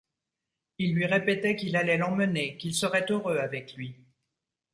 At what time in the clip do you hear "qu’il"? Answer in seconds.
1.55-1.75, 2.57-2.73